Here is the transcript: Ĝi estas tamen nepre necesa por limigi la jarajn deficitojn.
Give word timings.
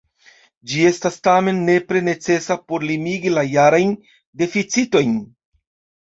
Ĝi 0.69 0.77
estas 0.91 1.17
tamen 1.25 1.59
nepre 1.65 1.99
necesa 2.07 2.57
por 2.71 2.85
limigi 2.91 3.33
la 3.33 3.43
jarajn 3.49 3.93
deficitojn. 4.43 5.13